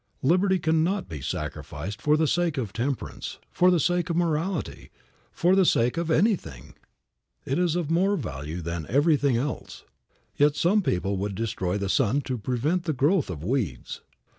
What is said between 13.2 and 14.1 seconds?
of weeds.